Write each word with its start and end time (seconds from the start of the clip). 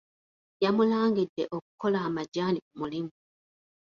Yamulangide 0.63 1.43
okukola 1.57 1.97
amajaani 2.07 2.59
ku 2.65 2.71
mulimu. 2.79 3.11